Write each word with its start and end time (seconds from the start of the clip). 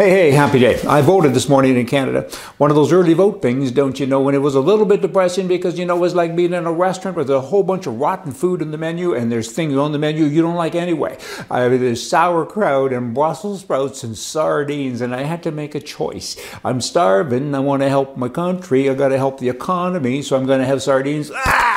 Hey, 0.00 0.08
hey, 0.08 0.30
happy 0.30 0.58
day. 0.58 0.80
I 0.88 1.02
voted 1.02 1.34
this 1.34 1.46
morning 1.46 1.76
in 1.76 1.84
Canada. 1.84 2.26
One 2.56 2.70
of 2.70 2.74
those 2.74 2.90
early 2.90 3.12
vote 3.12 3.42
things, 3.42 3.70
don't 3.70 4.00
you 4.00 4.06
know, 4.06 4.18
when 4.22 4.34
it 4.34 4.38
was 4.38 4.54
a 4.54 4.60
little 4.60 4.86
bit 4.86 5.02
depressing 5.02 5.46
because, 5.46 5.78
you 5.78 5.84
know, 5.84 5.94
it 5.94 6.00
was 6.00 6.14
like 6.14 6.34
being 6.34 6.54
in 6.54 6.64
a 6.64 6.72
restaurant 6.72 7.18
with 7.18 7.28
a 7.28 7.38
whole 7.38 7.62
bunch 7.62 7.86
of 7.86 8.00
rotten 8.00 8.32
food 8.32 8.62
in 8.62 8.70
the 8.70 8.78
menu 8.78 9.12
and 9.12 9.30
there's 9.30 9.52
things 9.52 9.76
on 9.76 9.92
the 9.92 9.98
menu 9.98 10.24
you 10.24 10.40
don't 10.40 10.54
like 10.54 10.74
anyway. 10.74 11.18
I 11.50 11.68
there's 11.68 12.02
sauerkraut 12.02 12.94
and 12.94 13.12
Brussels 13.12 13.60
sprouts 13.60 14.02
and 14.02 14.16
sardines, 14.16 15.02
and 15.02 15.14
I 15.14 15.24
had 15.24 15.42
to 15.42 15.50
make 15.50 15.74
a 15.74 15.80
choice. 15.80 16.34
I'm 16.64 16.80
starving. 16.80 17.54
I 17.54 17.58
want 17.58 17.82
to 17.82 17.90
help 17.90 18.16
my 18.16 18.30
country. 18.30 18.88
I 18.88 18.94
got 18.94 19.08
to 19.08 19.18
help 19.18 19.38
the 19.38 19.50
economy, 19.50 20.22
so 20.22 20.34
I'm 20.34 20.46
going 20.46 20.60
to 20.60 20.66
have 20.66 20.80
sardines. 20.80 21.30
Ah! 21.34 21.69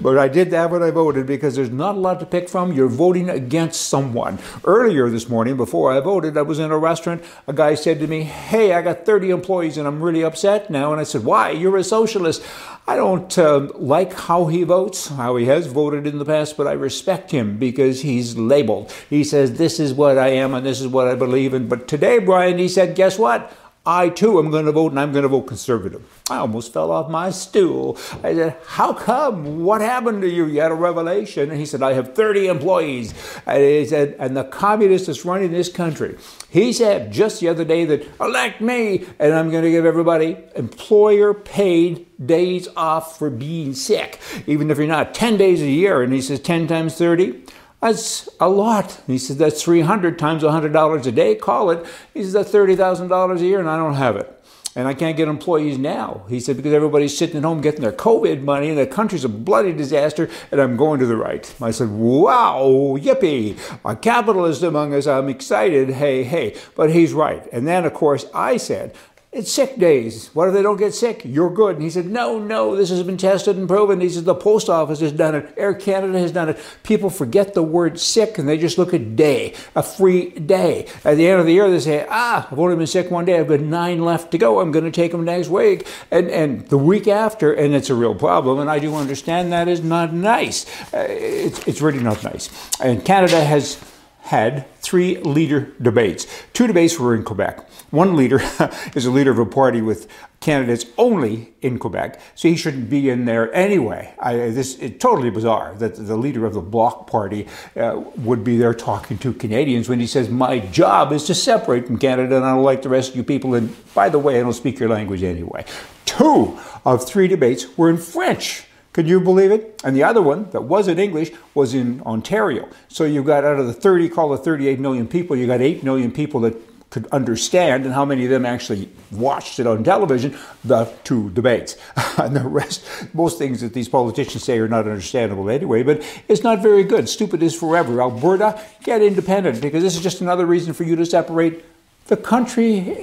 But 0.00 0.18
I 0.18 0.28
did 0.28 0.50
that 0.50 0.70
when 0.70 0.82
I 0.82 0.90
voted 0.90 1.26
because 1.26 1.56
there's 1.56 1.70
not 1.70 1.96
a 1.96 1.98
lot 1.98 2.20
to 2.20 2.26
pick 2.26 2.48
from. 2.48 2.72
You're 2.72 2.88
voting 2.88 3.30
against 3.30 3.88
someone. 3.88 4.38
Earlier 4.64 5.08
this 5.08 5.28
morning, 5.28 5.56
before 5.56 5.92
I 5.92 6.00
voted, 6.00 6.36
I 6.36 6.42
was 6.42 6.58
in 6.58 6.70
a 6.70 6.78
restaurant. 6.78 7.24
A 7.46 7.52
guy 7.52 7.74
said 7.74 8.00
to 8.00 8.06
me, 8.06 8.22
Hey, 8.22 8.72
I 8.72 8.82
got 8.82 9.06
30 9.06 9.30
employees 9.30 9.78
and 9.78 9.86
I'm 9.86 10.02
really 10.02 10.22
upset 10.22 10.70
now. 10.70 10.92
And 10.92 11.00
I 11.00 11.04
said, 11.04 11.24
Why? 11.24 11.50
You're 11.50 11.76
a 11.76 11.84
socialist. 11.84 12.42
I 12.88 12.96
don't 12.96 13.36
uh, 13.36 13.68
like 13.74 14.12
how 14.12 14.46
he 14.46 14.62
votes, 14.62 15.08
how 15.08 15.36
he 15.36 15.46
has 15.46 15.66
voted 15.66 16.06
in 16.06 16.18
the 16.18 16.24
past, 16.24 16.56
but 16.56 16.66
I 16.66 16.72
respect 16.72 17.32
him 17.32 17.58
because 17.58 18.02
he's 18.02 18.36
labeled. 18.36 18.92
He 19.10 19.24
says, 19.24 19.58
This 19.58 19.80
is 19.80 19.92
what 19.92 20.18
I 20.18 20.28
am 20.28 20.54
and 20.54 20.64
this 20.64 20.80
is 20.80 20.88
what 20.88 21.08
I 21.08 21.14
believe 21.14 21.54
in. 21.54 21.68
But 21.68 21.88
today, 21.88 22.18
Brian, 22.18 22.58
he 22.58 22.68
said, 22.68 22.94
Guess 22.94 23.18
what? 23.18 23.52
I 23.86 24.08
too 24.08 24.40
am 24.40 24.50
going 24.50 24.66
to 24.66 24.72
vote 24.72 24.90
and 24.90 24.98
I'm 24.98 25.12
going 25.12 25.22
to 25.22 25.28
vote 25.28 25.42
conservative. 25.42 26.02
I 26.28 26.38
almost 26.38 26.72
fell 26.72 26.90
off 26.90 27.08
my 27.08 27.30
stool. 27.30 27.96
I 28.24 28.34
said, 28.34 28.56
How 28.66 28.92
come? 28.92 29.62
What 29.62 29.80
happened 29.80 30.22
to 30.22 30.28
you? 30.28 30.46
You 30.46 30.60
had 30.60 30.72
a 30.72 30.74
revelation. 30.74 31.50
And 31.50 31.60
he 31.60 31.64
said, 31.64 31.82
I 31.82 31.92
have 31.92 32.14
30 32.14 32.48
employees. 32.48 33.14
And 33.46 33.62
he 33.62 33.86
said, 33.86 34.16
And 34.18 34.36
the 34.36 34.42
communist 34.42 35.08
is 35.08 35.24
running 35.24 35.52
this 35.52 35.70
country. 35.70 36.16
He 36.50 36.72
said 36.72 37.12
just 37.12 37.40
the 37.40 37.48
other 37.48 37.64
day 37.64 37.84
that 37.84 38.06
elect 38.20 38.60
me 38.60 39.04
and 39.20 39.34
I'm 39.34 39.50
going 39.50 39.62
to 39.62 39.70
give 39.70 39.84
everybody 39.84 40.36
employer 40.56 41.32
paid 41.32 42.06
days 42.26 42.68
off 42.76 43.18
for 43.18 43.30
being 43.30 43.74
sick, 43.74 44.20
even 44.46 44.70
if 44.70 44.78
you're 44.78 44.86
not 44.86 45.14
10 45.14 45.36
days 45.36 45.62
a 45.62 45.70
year. 45.70 46.02
And 46.02 46.12
he 46.12 46.20
says, 46.20 46.40
10 46.40 46.66
times 46.66 46.96
30. 46.96 47.44
That's 47.80 48.28
a 48.40 48.48
lot. 48.48 49.00
He 49.06 49.18
said, 49.18 49.36
that's 49.36 49.62
300 49.62 50.18
times 50.18 50.42
$100 50.42 51.06
a 51.06 51.12
day, 51.12 51.34
call 51.34 51.70
it. 51.70 51.84
He 52.14 52.22
says, 52.22 52.32
that's 52.32 52.50
$30,000 52.50 53.38
a 53.38 53.44
year, 53.44 53.60
and 53.60 53.68
I 53.68 53.76
don't 53.76 53.94
have 53.94 54.16
it. 54.16 54.32
And 54.74 54.86
I 54.86 54.92
can't 54.92 55.16
get 55.16 55.28
employees 55.28 55.78
now. 55.78 56.24
He 56.28 56.38
said, 56.38 56.56
because 56.58 56.74
everybody's 56.74 57.16
sitting 57.16 57.38
at 57.38 57.44
home 57.44 57.62
getting 57.62 57.80
their 57.80 57.92
COVID 57.92 58.42
money, 58.42 58.68
and 58.68 58.76
the 58.76 58.86
country's 58.86 59.24
a 59.24 59.28
bloody 59.28 59.72
disaster, 59.72 60.28
and 60.50 60.60
I'm 60.60 60.76
going 60.76 61.00
to 61.00 61.06
the 61.06 61.16
right. 61.16 61.54
I 61.62 61.70
said, 61.70 61.90
wow, 61.90 62.96
yippee, 62.98 63.58
a 63.84 63.96
capitalist 63.96 64.62
among 64.62 64.92
us. 64.92 65.06
I'm 65.06 65.30
excited. 65.30 65.90
Hey, 65.90 66.24
hey. 66.24 66.56
But 66.74 66.90
he's 66.90 67.14
right. 67.14 67.46
And 67.52 67.66
then, 67.66 67.86
of 67.86 67.94
course, 67.94 68.26
I 68.34 68.58
said, 68.58 68.94
it's 69.36 69.52
sick 69.52 69.76
days. 69.76 70.30
What 70.32 70.48
if 70.48 70.54
they 70.54 70.62
don't 70.62 70.78
get 70.78 70.94
sick? 70.94 71.20
You're 71.22 71.50
good. 71.50 71.74
And 71.74 71.82
he 71.82 71.90
said, 71.90 72.06
No, 72.06 72.38
no, 72.38 72.74
this 72.74 72.88
has 72.88 73.02
been 73.02 73.18
tested 73.18 73.56
and 73.58 73.68
proven. 73.68 74.00
He 74.00 74.08
said, 74.08 74.24
The 74.24 74.34
post 74.34 74.70
office 74.70 75.00
has 75.00 75.12
done 75.12 75.34
it. 75.34 75.52
Air 75.58 75.74
Canada 75.74 76.18
has 76.18 76.32
done 76.32 76.48
it. 76.48 76.58
People 76.84 77.10
forget 77.10 77.52
the 77.52 77.62
word 77.62 78.00
sick 78.00 78.38
and 78.38 78.48
they 78.48 78.56
just 78.56 78.78
look 78.78 78.94
at 78.94 79.14
day, 79.14 79.52
a 79.74 79.82
free 79.82 80.30
day. 80.30 80.86
At 81.04 81.16
the 81.16 81.28
end 81.28 81.38
of 81.38 81.44
the 81.44 81.52
year, 81.52 81.70
they 81.70 81.80
say, 81.80 82.06
Ah, 82.08 82.48
I've 82.50 82.58
only 82.58 82.76
been 82.76 82.86
sick 82.86 83.10
one 83.10 83.26
day. 83.26 83.38
I've 83.38 83.48
got 83.48 83.60
nine 83.60 84.00
left 84.00 84.30
to 84.30 84.38
go. 84.38 84.60
I'm 84.60 84.72
going 84.72 84.86
to 84.86 84.90
take 84.90 85.12
them 85.12 85.26
next 85.26 85.48
week. 85.48 85.86
And, 86.10 86.30
and 86.30 86.66
the 86.68 86.78
week 86.78 87.06
after, 87.06 87.52
and 87.52 87.74
it's 87.74 87.90
a 87.90 87.94
real 87.94 88.14
problem. 88.14 88.58
And 88.58 88.70
I 88.70 88.78
do 88.78 88.94
understand 88.94 89.52
that 89.52 89.68
is 89.68 89.82
not 89.82 90.14
nice. 90.14 90.64
Uh, 90.94 91.06
it's, 91.10 91.68
it's 91.68 91.82
really 91.82 92.02
not 92.02 92.24
nice. 92.24 92.48
And 92.80 93.04
Canada 93.04 93.44
has 93.44 93.78
had 94.20 94.64
three 94.86 95.16
leader 95.16 95.72
debates. 95.82 96.28
Two 96.52 96.68
debates 96.68 96.96
were 96.96 97.12
in 97.12 97.24
Quebec. 97.24 97.68
One 97.90 98.14
leader 98.14 98.40
is 98.94 99.04
a 99.04 99.10
leader 99.10 99.32
of 99.32 99.38
a 99.40 99.44
party 99.44 99.82
with 99.82 100.08
candidates 100.38 100.86
only 100.96 101.54
in 101.60 101.76
Quebec, 101.76 102.20
so 102.36 102.46
he 102.46 102.56
shouldn't 102.56 102.88
be 102.88 103.10
in 103.10 103.24
there 103.24 103.52
anyway. 103.52 104.14
I, 104.20 104.34
this 104.34 104.76
is 104.76 104.96
totally 105.00 105.30
bizarre 105.30 105.74
that 105.78 105.96
the 105.96 106.16
leader 106.16 106.46
of 106.46 106.54
the 106.54 106.60
Bloc 106.60 107.10
Party 107.10 107.48
uh, 107.76 108.00
would 108.18 108.44
be 108.44 108.56
there 108.56 108.74
talking 108.74 109.18
to 109.18 109.32
Canadians 109.32 109.88
when 109.88 109.98
he 109.98 110.06
says, 110.06 110.28
"My 110.28 110.60
job 110.60 111.12
is 111.12 111.24
to 111.24 111.34
separate 111.34 111.88
from 111.88 111.98
Canada, 111.98 112.36
and 112.36 112.44
I 112.44 112.54
don't 112.54 112.62
like 112.62 112.82
the 112.82 112.88
rest 112.88 113.10
of 113.10 113.16
you 113.16 113.24
people." 113.24 113.54
And 113.54 113.74
by 113.92 114.08
the 114.08 114.20
way, 114.20 114.38
I 114.38 114.42
don't 114.42 114.52
speak 114.52 114.78
your 114.78 114.88
language 114.88 115.24
anyway. 115.24 115.64
Two 116.04 116.56
of 116.84 117.04
three 117.08 117.26
debates 117.26 117.76
were 117.76 117.90
in 117.90 117.96
French. 117.96 118.66
Can 118.96 119.06
you 119.06 119.20
believe 119.20 119.50
it? 119.50 119.82
And 119.84 119.94
the 119.94 120.04
other 120.04 120.22
one 120.22 120.48
that 120.52 120.62
was 120.62 120.88
in 120.88 120.98
English 120.98 121.30
was 121.52 121.74
in 121.74 122.00
Ontario. 122.06 122.66
So 122.88 123.04
you've 123.04 123.26
got 123.26 123.44
out 123.44 123.58
of 123.58 123.66
the 123.66 123.74
30, 123.74 124.08
call 124.08 124.32
it 124.32 124.38
38 124.38 124.80
million 124.80 125.06
people, 125.06 125.36
you 125.36 125.46
got 125.46 125.60
8 125.60 125.84
million 125.84 126.10
people 126.10 126.40
that 126.40 126.56
could 126.88 127.06
understand 127.08 127.84
and 127.84 127.92
how 127.92 128.06
many 128.06 128.24
of 128.24 128.30
them 128.30 128.46
actually 128.46 128.88
watched 129.10 129.60
it 129.60 129.66
on 129.66 129.84
television, 129.84 130.34
the 130.64 130.90
two 131.04 131.28
debates. 131.32 131.76
and 132.16 132.34
the 132.34 132.40
rest, 132.40 132.86
most 133.12 133.36
things 133.36 133.60
that 133.60 133.74
these 133.74 133.86
politicians 133.86 134.44
say 134.44 134.58
are 134.58 134.66
not 134.66 134.88
understandable 134.88 135.50
anyway, 135.50 135.82
but 135.82 136.02
it's 136.26 136.42
not 136.42 136.62
very 136.62 136.82
good. 136.82 137.06
Stupid 137.06 137.42
is 137.42 137.54
forever. 137.54 138.00
Alberta, 138.00 138.58
get 138.82 139.02
independent 139.02 139.60
because 139.60 139.82
this 139.82 139.94
is 139.94 140.02
just 140.02 140.22
another 140.22 140.46
reason 140.46 140.72
for 140.72 140.84
you 140.84 140.96
to 140.96 141.04
separate 141.04 141.62
the 142.06 142.16
country. 142.16 142.96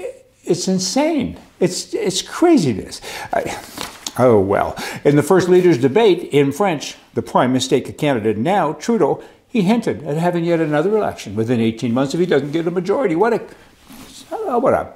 It's 0.44 0.68
insane. 0.68 1.38
It's, 1.60 1.94
it's 1.94 2.24
craziness. 2.24 3.00
I, 3.32 3.42
Oh, 4.18 4.40
well. 4.40 4.76
In 5.04 5.16
the 5.16 5.24
first 5.24 5.50
leaders' 5.50 5.78
debate 5.78 6.24
in 6.32 6.52
French, 6.52 6.96
the 7.14 7.22
prime 7.22 7.52
mistake 7.52 7.90
of 7.90 7.98
Canada 7.98 8.34
now, 8.34 8.74
Trudeau, 8.74 9.24
he 9.48 9.62
hinted 9.62 10.04
at 10.04 10.18
having 10.18 10.46
yet 10.46 10.60
another 10.60 10.96
election 10.98 11.36
within 11.36 11.60
18 11.60 11.94
months 11.94 12.14
if 12.14 12.20
he 12.20 12.26
doesn't 12.26 12.52
get 12.52 12.68
a 12.68 12.72
majority. 12.72 13.16
What 13.16 13.34
a, 13.34 13.42
oh, 14.32 14.60
what 14.60 14.74
a, 14.74 14.94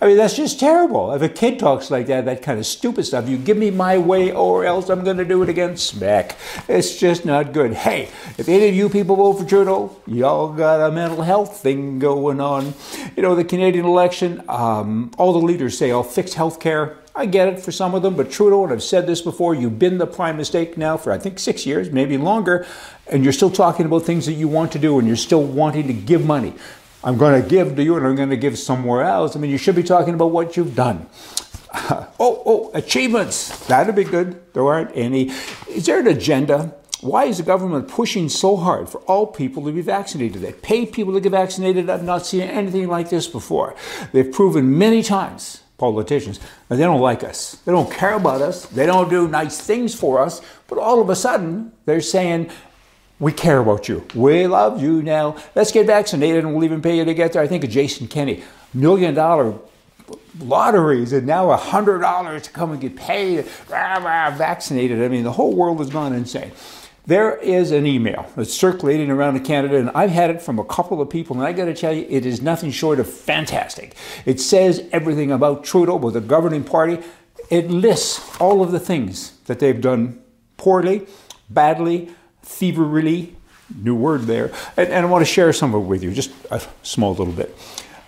I 0.00 0.06
mean, 0.06 0.16
that's 0.16 0.36
just 0.36 0.58
terrible. 0.58 1.12
If 1.12 1.22
a 1.22 1.28
kid 1.28 1.58
talks 1.58 1.90
like 1.90 2.06
that, 2.06 2.24
that 2.24 2.42
kind 2.42 2.58
of 2.58 2.66
stupid 2.66 3.04
stuff, 3.04 3.28
you 3.28 3.36
give 3.36 3.56
me 3.56 3.70
my 3.70 3.98
way 3.98 4.32
or 4.32 4.64
else 4.64 4.88
I'm 4.88 5.04
going 5.04 5.18
to 5.18 5.24
do 5.24 5.42
it 5.42 5.48
again, 5.48 5.76
smack. 5.76 6.36
It's 6.66 6.98
just 6.98 7.24
not 7.24 7.52
good. 7.52 7.74
Hey, 7.74 8.08
if 8.38 8.48
any 8.48 8.68
of 8.68 8.74
you 8.74 8.88
people 8.88 9.16
vote 9.16 9.34
for 9.34 9.44
Trudeau, 9.44 9.96
y'all 10.06 10.52
got 10.52 10.80
a 10.80 10.90
mental 10.90 11.22
health 11.22 11.58
thing 11.58 11.98
going 11.98 12.40
on. 12.40 12.72
You 13.16 13.22
know, 13.22 13.34
the 13.34 13.44
Canadian 13.44 13.84
election, 13.84 14.42
um, 14.48 15.10
all 15.18 15.32
the 15.32 15.46
leaders 15.46 15.76
say, 15.76 15.90
I'll 15.90 16.02
fix 16.02 16.34
health 16.34 16.58
care 16.58 16.96
I 17.14 17.26
get 17.26 17.48
it 17.48 17.60
for 17.60 17.72
some 17.72 17.94
of 17.94 18.02
them, 18.02 18.16
but 18.16 18.30
Trudeau, 18.30 18.64
and 18.64 18.72
I've 18.72 18.82
said 18.82 19.06
this 19.06 19.20
before, 19.20 19.54
you've 19.54 19.78
been 19.78 19.98
the 19.98 20.06
prime 20.06 20.38
mistake 20.38 20.78
now 20.78 20.96
for 20.96 21.12
I 21.12 21.18
think 21.18 21.38
six 21.38 21.66
years, 21.66 21.90
maybe 21.90 22.16
longer, 22.16 22.66
and 23.06 23.22
you're 23.22 23.34
still 23.34 23.50
talking 23.50 23.84
about 23.84 24.04
things 24.04 24.24
that 24.24 24.32
you 24.32 24.48
want 24.48 24.72
to 24.72 24.78
do 24.78 24.98
and 24.98 25.06
you're 25.06 25.16
still 25.16 25.42
wanting 25.42 25.88
to 25.88 25.92
give 25.92 26.24
money. 26.24 26.54
I'm 27.04 27.18
going 27.18 27.42
to 27.42 27.48
give 27.48 27.76
to 27.76 27.82
you 27.82 27.96
and 27.96 28.06
I'm 28.06 28.16
going 28.16 28.30
to 28.30 28.36
give 28.36 28.58
somewhere 28.58 29.02
else. 29.02 29.34
I 29.34 29.40
mean, 29.40 29.50
you 29.50 29.58
should 29.58 29.74
be 29.74 29.82
talking 29.82 30.14
about 30.14 30.30
what 30.30 30.56
you've 30.56 30.74
done. 30.74 31.06
oh, 31.74 32.08
oh, 32.20 32.70
achievements. 32.74 33.66
That'd 33.66 33.94
be 33.94 34.04
good. 34.04 34.52
There 34.54 34.66
aren't 34.66 34.96
any. 34.96 35.30
Is 35.68 35.86
there 35.86 36.00
an 36.00 36.06
agenda? 36.06 36.74
Why 37.00 37.24
is 37.24 37.38
the 37.38 37.42
government 37.42 37.88
pushing 37.88 38.28
so 38.28 38.56
hard 38.56 38.88
for 38.88 38.98
all 39.00 39.26
people 39.26 39.64
to 39.64 39.72
be 39.72 39.80
vaccinated? 39.80 40.40
They 40.40 40.52
pay 40.52 40.86
people 40.86 41.12
to 41.14 41.20
get 41.20 41.32
vaccinated. 41.32 41.90
I've 41.90 42.04
not 42.04 42.24
seen 42.24 42.42
anything 42.42 42.86
like 42.86 43.10
this 43.10 43.26
before. 43.26 43.74
They've 44.12 44.30
proven 44.30 44.78
many 44.78 45.02
times 45.02 45.62
politicians, 45.78 46.38
and 46.70 46.78
they 46.78 46.84
don't 46.84 47.00
like 47.00 47.24
us. 47.24 47.56
They 47.64 47.72
don't 47.72 47.90
care 47.90 48.14
about 48.14 48.40
us. 48.40 48.66
They 48.66 48.86
don't 48.86 49.10
do 49.10 49.26
nice 49.26 49.60
things 49.60 49.96
for 49.96 50.20
us. 50.20 50.40
But 50.68 50.78
all 50.78 51.00
of 51.00 51.10
a 51.10 51.16
sudden, 51.16 51.72
they're 51.86 52.00
saying, 52.00 52.50
we 53.18 53.32
care 53.32 53.58
about 53.58 53.88
you. 53.88 54.06
We 54.14 54.46
love 54.46 54.82
you 54.82 55.02
now. 55.02 55.36
Let's 55.54 55.72
get 55.72 55.86
vaccinated 55.86 56.44
and 56.44 56.54
we'll 56.54 56.64
even 56.64 56.82
pay 56.82 56.96
you 56.96 57.04
to 57.04 57.14
get 57.14 57.32
there. 57.32 57.42
I 57.42 57.46
think 57.46 57.64
of 57.64 57.70
Jason 57.70 58.08
Kenney, 58.08 58.42
million 58.74 59.14
dollar 59.14 59.54
lotteries 60.38 61.12
and 61.12 61.26
now 61.26 61.50
a 61.50 61.56
hundred 61.56 62.00
dollars 62.00 62.42
to 62.42 62.50
come 62.50 62.72
and 62.72 62.80
get 62.80 62.96
paid, 62.96 63.46
rah, 63.68 63.96
rah, 63.98 64.30
vaccinated. 64.30 65.02
I 65.02 65.08
mean, 65.08 65.24
the 65.24 65.32
whole 65.32 65.54
world 65.54 65.78
has 65.78 65.90
gone 65.90 66.12
insane. 66.12 66.52
There 67.04 67.36
is 67.38 67.72
an 67.72 67.84
email 67.84 68.30
that's 68.36 68.54
circulating 68.54 69.10
around 69.10 69.40
Canada, 69.44 69.76
and 69.76 69.90
I've 69.90 70.10
had 70.10 70.30
it 70.30 70.40
from 70.40 70.60
a 70.60 70.64
couple 70.64 71.00
of 71.00 71.10
people, 71.10 71.36
and 71.36 71.44
I 71.44 71.52
got 71.52 71.64
to 71.64 71.74
tell 71.74 71.92
you, 71.92 72.06
it 72.08 72.24
is 72.24 72.40
nothing 72.40 72.70
short 72.70 73.00
of 73.00 73.12
fantastic. 73.12 73.96
It 74.24 74.40
says 74.40 74.88
everything 74.92 75.32
about 75.32 75.64
Trudeau 75.64 75.96
with 75.96 76.14
the 76.14 76.20
governing 76.20 76.62
party. 76.62 77.00
It 77.50 77.68
lists 77.70 78.40
all 78.40 78.62
of 78.62 78.70
the 78.70 78.78
things 78.78 79.32
that 79.46 79.58
they've 79.58 79.80
done 79.80 80.22
poorly, 80.56 81.08
badly, 81.50 82.14
thieveryly, 82.44 83.34
new 83.74 83.94
word 83.94 84.22
there, 84.22 84.52
and, 84.76 84.88
and 84.88 85.06
I 85.06 85.08
want 85.08 85.22
to 85.22 85.32
share 85.32 85.52
some 85.52 85.74
of 85.74 85.82
it 85.82 85.86
with 85.86 86.02
you, 86.02 86.12
just 86.12 86.32
a 86.50 86.62
small 86.82 87.14
little 87.14 87.32
bit. 87.32 87.56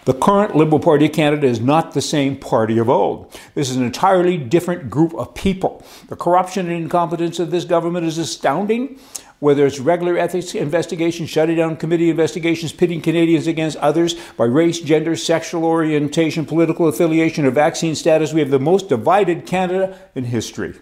The 0.05 0.13
current 0.13 0.55
Liberal 0.55 0.81
Party 0.81 1.07
of 1.07 1.13
Canada 1.13 1.47
is 1.47 1.61
not 1.61 1.95
the 1.95 2.03
same 2.03 2.37
party 2.37 2.77
of 2.77 2.91
old. 2.91 3.33
This 3.55 3.71
is 3.71 3.77
an 3.77 3.85
entirely 3.85 4.37
different 4.37 4.91
group 4.91 5.15
of 5.15 5.35
people. 5.35 5.83
The 6.09 6.17
corruption 6.17 6.67
and 6.67 6.77
incompetence 6.77 7.39
of 7.39 7.51
this 7.51 7.65
government 7.65 8.05
is 8.05 8.19
astounding. 8.19 8.99
Whether 9.41 9.67
it's 9.67 9.79
regular 9.79 10.19
ethics 10.19 10.55
investigations, 10.55 11.31
shutting 11.31 11.57
down 11.57 11.77
committee 11.77 12.11
investigations, 12.11 12.73
pitting 12.73 13.01
Canadians 13.01 13.47
against 13.47 13.79
others 13.79 14.15
by 14.37 14.45
race, 14.45 14.81
gender, 14.81 15.17
sexual 15.17 15.65
orientation, 15.65 16.45
political 16.45 16.87
affiliation, 16.87 17.47
or 17.47 17.51
vaccine 17.51 17.95
status, 17.95 18.33
we 18.33 18.41
have 18.41 18.51
the 18.51 18.61
most 18.61 18.91
divided 18.91 19.47
Canada 19.47 19.99
in 20.15 20.25
history, 20.25 20.75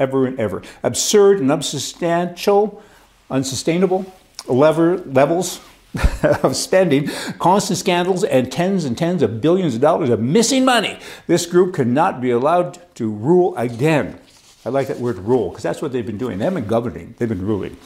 ever 0.00 0.26
and 0.26 0.40
ever. 0.40 0.62
Absurd 0.82 1.40
and 1.40 1.52
unsubstantial, 1.52 2.82
unsustainable 3.30 4.12
lever, 4.48 4.98
levels 4.98 5.60
of 6.22 6.54
spending, 6.56 7.08
constant 7.38 7.78
scandals, 7.78 8.24
and 8.24 8.50
tens 8.50 8.84
and 8.84 8.96
tens 8.96 9.22
of 9.22 9.40
billions 9.40 9.74
of 9.74 9.80
dollars 9.80 10.10
of 10.10 10.20
missing 10.20 10.64
money. 10.64 10.98
This 11.26 11.46
group 11.46 11.74
cannot 11.74 12.20
be 12.20 12.30
allowed 12.30 12.78
to 12.96 13.10
rule 13.10 13.56
again. 13.56 14.18
I 14.64 14.68
like 14.68 14.88
that 14.88 14.98
word 14.98 15.18
rule 15.18 15.48
because 15.48 15.62
that's 15.62 15.82
what 15.82 15.92
they've 15.92 16.06
been 16.06 16.18
doing. 16.18 16.38
They 16.38 16.44
haven't 16.44 16.62
been 16.62 16.70
governing, 16.70 17.14
they've 17.18 17.28
been 17.28 17.46
ruling. 17.46 17.76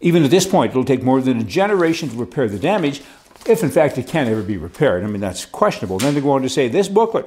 Even 0.00 0.24
at 0.24 0.30
this 0.30 0.46
point, 0.46 0.70
it'll 0.70 0.84
take 0.84 1.02
more 1.02 1.20
than 1.20 1.40
a 1.40 1.44
generation 1.44 2.08
to 2.08 2.16
repair 2.16 2.48
the 2.48 2.58
damage, 2.58 3.02
if 3.46 3.62
in 3.62 3.70
fact 3.70 3.98
it 3.98 4.06
can 4.06 4.28
ever 4.28 4.42
be 4.42 4.56
repaired. 4.56 5.04
I 5.04 5.06
mean, 5.06 5.20
that's 5.20 5.44
questionable. 5.44 5.98
Then 5.98 6.14
they 6.14 6.20
go 6.20 6.30
on 6.30 6.42
to 6.42 6.48
say 6.48 6.68
this 6.68 6.88
booklet 6.88 7.26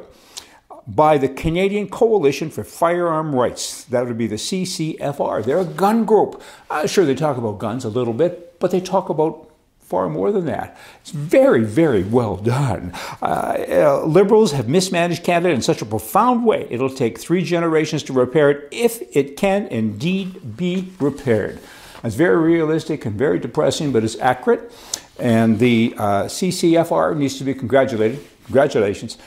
by 0.87 1.17
the 1.17 1.29
Canadian 1.29 1.89
Coalition 1.89 2.49
for 2.49 2.63
Firearm 2.63 3.35
Rights. 3.35 3.83
That 3.85 4.05
would 4.05 4.17
be 4.17 4.27
the 4.27 4.35
CCFR. 4.35 5.45
They're 5.45 5.59
a 5.59 5.65
gun 5.65 6.05
group. 6.05 6.41
Uh, 6.69 6.87
sure, 6.87 7.05
they 7.05 7.15
talk 7.15 7.37
about 7.37 7.59
guns 7.59 7.85
a 7.85 7.89
little 7.89 8.13
bit, 8.13 8.59
but 8.59 8.71
they 8.71 8.81
talk 8.81 9.09
about 9.09 9.51
far 9.91 10.07
more 10.07 10.31
than 10.31 10.45
that. 10.45 10.77
It's 11.01 11.11
very, 11.11 11.65
very 11.65 12.03
well 12.03 12.37
done. 12.37 12.93
Uh, 13.21 13.65
uh, 13.69 14.05
liberals 14.05 14.53
have 14.53 14.69
mismanaged 14.69 15.21
Canada 15.21 15.53
in 15.53 15.61
such 15.61 15.81
a 15.81 15.85
profound 15.85 16.45
way, 16.45 16.65
it'll 16.69 16.89
take 16.89 17.19
three 17.19 17.43
generations 17.43 18.01
to 18.03 18.13
repair 18.13 18.49
it 18.49 18.69
if 18.71 19.01
it 19.13 19.35
can 19.35 19.67
indeed 19.67 20.55
be 20.55 20.93
repaired. 21.01 21.59
It's 22.05 22.15
very 22.15 22.37
realistic 22.37 23.05
and 23.05 23.17
very 23.17 23.37
depressing, 23.37 23.91
but 23.91 24.03
it's 24.03 24.17
accurate. 24.19 24.71
And 25.19 25.59
the 25.59 25.93
uh, 25.97 26.23
CCFR 26.23 27.15
needs 27.17 27.37
to 27.37 27.43
be 27.43 27.53
congratulated. 27.53 28.25
Congratulations. 28.45 29.17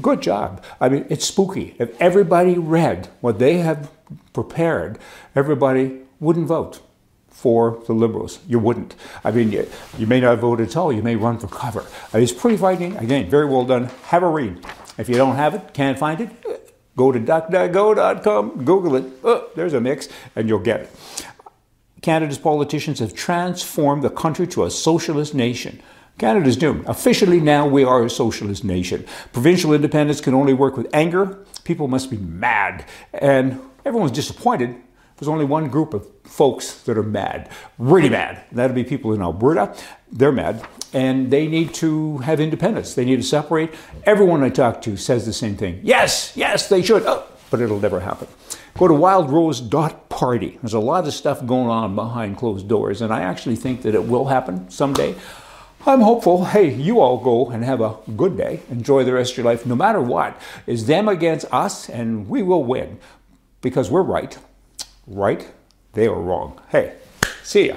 Good 0.00 0.22
job. 0.22 0.62
I 0.80 0.88
mean, 0.88 1.06
it's 1.08 1.24
spooky. 1.24 1.74
If 1.78 2.00
everybody 2.00 2.58
read 2.58 3.08
what 3.20 3.38
they 3.38 3.58
have 3.58 3.90
prepared, 4.32 4.98
everybody 5.34 6.00
wouldn't 6.20 6.46
vote 6.46 6.80
for 7.28 7.82
the 7.86 7.92
Liberals. 7.92 8.38
You 8.48 8.58
wouldn't. 8.58 8.94
I 9.22 9.30
mean, 9.30 9.52
you, 9.52 9.68
you 9.98 10.06
may 10.06 10.20
not 10.20 10.38
vote 10.38 10.60
at 10.60 10.76
all. 10.76 10.92
You 10.92 11.02
may 11.02 11.16
run 11.16 11.38
for 11.38 11.48
cover. 11.48 11.84
I 12.12 12.16
mean, 12.16 12.24
it's 12.24 12.32
pretty 12.32 12.56
frightening. 12.56 12.96
Again, 12.96 13.28
very 13.28 13.46
well 13.46 13.64
done. 13.64 13.90
Have 14.04 14.22
a 14.22 14.28
read. 14.28 14.64
If 14.96 15.08
you 15.08 15.16
don't 15.16 15.36
have 15.36 15.54
it, 15.54 15.74
can't 15.74 15.98
find 15.98 16.20
it, 16.20 16.30
go 16.96 17.10
to 17.10 17.18
duckduckgo.com, 17.18 18.64
Google 18.64 18.96
it. 18.96 19.04
Oh, 19.24 19.50
there's 19.56 19.72
a 19.72 19.80
mix, 19.80 20.08
and 20.36 20.48
you'll 20.48 20.60
get 20.60 20.80
it. 20.80 20.90
Canada's 22.00 22.38
politicians 22.38 23.00
have 23.00 23.14
transformed 23.14 24.04
the 24.04 24.10
country 24.10 24.46
to 24.48 24.64
a 24.64 24.70
socialist 24.70 25.34
nation. 25.34 25.82
Canada's 26.18 26.56
doomed. 26.56 26.84
Officially, 26.86 27.40
now 27.40 27.66
we 27.66 27.82
are 27.84 28.04
a 28.04 28.10
socialist 28.10 28.64
nation. 28.64 29.04
Provincial 29.32 29.72
independence 29.72 30.20
can 30.20 30.34
only 30.34 30.54
work 30.54 30.76
with 30.76 30.88
anger. 30.94 31.38
People 31.64 31.88
must 31.88 32.10
be 32.10 32.16
mad. 32.18 32.84
And 33.12 33.60
everyone's 33.84 34.12
disappointed. 34.12 34.76
There's 35.16 35.28
only 35.28 35.44
one 35.44 35.68
group 35.68 35.94
of 35.94 36.08
folks 36.24 36.82
that 36.82 36.98
are 36.98 37.02
mad, 37.02 37.48
really 37.78 38.08
mad. 38.08 38.44
That'll 38.50 38.74
be 38.74 38.84
people 38.84 39.12
in 39.12 39.22
Alberta. 39.22 39.74
They're 40.10 40.32
mad. 40.32 40.66
And 40.92 41.30
they 41.30 41.46
need 41.46 41.72
to 41.74 42.18
have 42.18 42.40
independence. 42.40 42.94
They 42.94 43.04
need 43.04 43.16
to 43.16 43.22
separate. 43.22 43.72
Everyone 44.04 44.42
I 44.42 44.48
talk 44.48 44.82
to 44.82 44.96
says 44.96 45.24
the 45.24 45.32
same 45.32 45.56
thing. 45.56 45.80
Yes, 45.82 46.32
yes, 46.36 46.68
they 46.68 46.82
should. 46.82 47.04
Oh, 47.06 47.24
but 47.50 47.60
it'll 47.60 47.80
never 47.80 48.00
happen. 48.00 48.26
Go 48.76 48.88
to 48.88 48.94
wildrose.party. 48.94 50.58
There's 50.60 50.74
a 50.74 50.80
lot 50.80 51.06
of 51.06 51.14
stuff 51.14 51.46
going 51.46 51.68
on 51.68 51.94
behind 51.94 52.36
closed 52.36 52.66
doors, 52.68 53.00
and 53.00 53.12
I 53.12 53.22
actually 53.22 53.56
think 53.56 53.82
that 53.82 53.94
it 53.94 54.04
will 54.04 54.26
happen 54.26 54.68
someday. 54.68 55.14
I'm 55.86 56.00
hopeful. 56.00 56.46
Hey, 56.46 56.72
you 56.72 57.00
all 57.00 57.18
go 57.18 57.50
and 57.50 57.62
have 57.62 57.82
a 57.82 57.96
good 58.16 58.38
day. 58.38 58.60
Enjoy 58.70 59.04
the 59.04 59.12
rest 59.12 59.32
of 59.32 59.38
your 59.38 59.46
life, 59.46 59.66
no 59.66 59.76
matter 59.76 60.00
what. 60.00 60.40
It's 60.66 60.84
them 60.84 61.08
against 61.08 61.44
us, 61.52 61.90
and 61.90 62.26
we 62.26 62.42
will 62.42 62.64
win 62.64 62.98
because 63.60 63.90
we're 63.90 64.02
right. 64.02 64.38
Right? 65.06 65.50
They 65.92 66.06
are 66.06 66.18
wrong. 66.20 66.58
Hey, 66.70 66.94
see 67.42 67.68
ya. 67.68 67.76